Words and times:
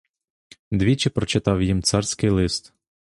Двічі 0.71 1.09
прочитав 1.09 1.61
їм 1.61 1.83
царський 1.83 2.29
лист. 2.29 2.73